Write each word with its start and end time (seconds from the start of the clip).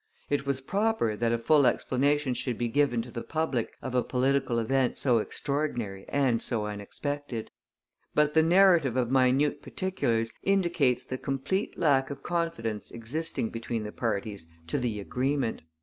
It 0.31 0.47
was 0.47 0.61
proper 0.61 1.15
that 1.15 1.31
a 1.31 1.37
full 1.37 1.67
explanation 1.67 2.33
should 2.33 2.57
be 2.57 2.69
given 2.69 3.03
to 3.03 3.11
the 3.11 3.21
public 3.21 3.77
of 3.83 3.93
a 3.93 4.01
political 4.01 4.57
event 4.57 4.97
so 4.97 5.19
extraordinary 5.19 6.05
and 6.09 6.41
so 6.41 6.65
unexpected. 6.65 7.51
But 8.15 8.33
the 8.33 8.41
narrative 8.41 8.97
of 8.97 9.11
minute 9.11 9.61
particulars 9.61 10.33
indicates 10.41 11.03
the 11.03 11.19
complete 11.19 11.77
lack 11.77 12.09
of 12.09 12.23
confidence 12.23 12.89
existing 12.89 13.51
between 13.51 13.83
the 13.83 13.91
parties 13.91 14.47
to 14.65 14.79
the 14.79 14.99
agreement. 14.99 15.61